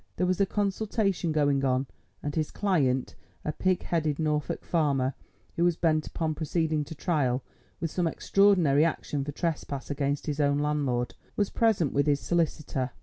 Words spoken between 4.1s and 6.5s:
Norfolk farmer, who was bent upon